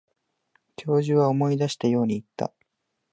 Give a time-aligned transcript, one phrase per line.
[0.77, 2.51] 教授は思い出したように言った。